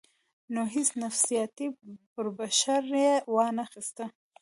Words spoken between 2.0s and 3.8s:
پرېشر ئې وانۀ